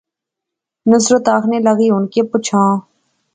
نصرت 0.89 1.23
آخنے 1.37 1.57
لاغی، 1.65 1.87
ہن 1.93 2.03
کہہ 2.11 2.29
پچھاں 2.31 2.71